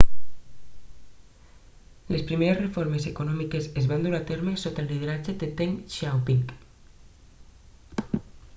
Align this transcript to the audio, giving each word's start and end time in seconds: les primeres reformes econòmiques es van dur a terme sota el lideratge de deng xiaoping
les 2.13 2.23
primeres 2.29 2.57
reformes 2.63 3.05
econòmiques 3.11 3.67
es 3.81 3.89
van 3.91 4.07
dur 4.07 4.15
a 4.19 4.23
terme 4.31 4.55
sota 4.63 4.83
el 4.85 4.89
lideratge 4.93 5.37
de 5.45 5.51
deng 5.61 5.77
xiaoping 5.97 6.41